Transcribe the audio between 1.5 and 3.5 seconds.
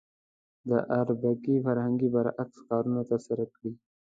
فرهنګ برعکس کارونه ترسره